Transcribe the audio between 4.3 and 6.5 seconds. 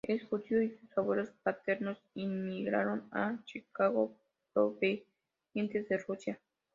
provenientes de Rusia.